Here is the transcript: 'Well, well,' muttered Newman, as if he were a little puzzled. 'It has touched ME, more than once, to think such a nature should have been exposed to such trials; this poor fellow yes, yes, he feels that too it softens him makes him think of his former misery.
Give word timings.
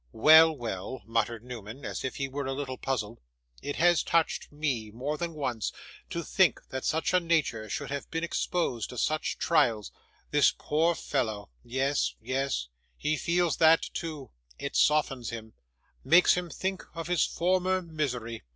'Well, 0.13 0.51
well,' 0.57 1.03
muttered 1.05 1.43
Newman, 1.43 1.85
as 1.85 2.03
if 2.03 2.15
he 2.15 2.27
were 2.27 2.47
a 2.47 2.53
little 2.53 2.79
puzzled. 2.79 3.19
'It 3.61 3.75
has 3.75 4.01
touched 4.01 4.51
ME, 4.51 4.89
more 4.89 5.15
than 5.15 5.35
once, 5.35 5.71
to 6.09 6.23
think 6.23 6.59
such 6.81 7.13
a 7.13 7.19
nature 7.19 7.69
should 7.69 7.91
have 7.91 8.09
been 8.09 8.23
exposed 8.23 8.89
to 8.89 8.97
such 8.97 9.37
trials; 9.37 9.91
this 10.31 10.55
poor 10.57 10.95
fellow 10.95 11.49
yes, 11.63 12.15
yes, 12.19 12.67
he 12.97 13.15
feels 13.15 13.57
that 13.57 13.83
too 13.93 14.31
it 14.57 14.75
softens 14.75 15.29
him 15.29 15.53
makes 16.03 16.33
him 16.33 16.49
think 16.49 16.83
of 16.95 17.05
his 17.05 17.23
former 17.23 17.79
misery. 17.79 18.41